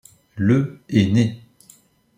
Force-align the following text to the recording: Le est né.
Le 0.35 0.81
est 0.89 1.05
né. 1.13 1.43